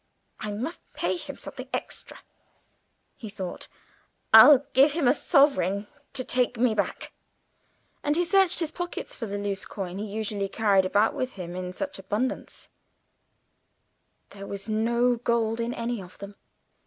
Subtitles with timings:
[0.39, 2.21] "I must pay him something extra,"
[3.17, 3.67] he thought;
[4.33, 7.13] "I'll give him a sovereign to take me back."
[8.03, 11.55] And he searched his pockets for the loose coin he usually carried about with him
[11.55, 12.69] in such abundance;
[14.31, 16.33] there was no gold in any of them.